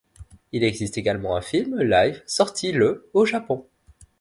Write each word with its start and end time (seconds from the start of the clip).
Il 0.51 0.63
existe 0.63 0.97
également 0.97 1.35
un 1.35 1.41
film 1.43 1.79
live 1.79 2.23
sorti 2.25 2.71
le 2.71 3.07
au 3.13 3.23
Japon. 3.23 3.67